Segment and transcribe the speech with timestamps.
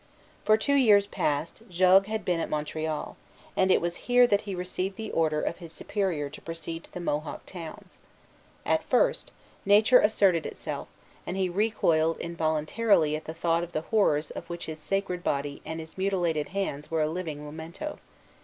[0.45, 3.17] For two years past, Jogues had been at Montreal;
[3.55, 6.91] and it was here that he received the order of his Superior to proceed to
[6.91, 7.99] the Mohawk towns.
[8.65, 9.31] At first,
[9.63, 10.87] nature asserted itself,
[11.27, 15.61] and he recoiled involuntarily at the thought of the horrors of which his scarred body
[15.67, 17.99] and his mutilated hands were a living memento.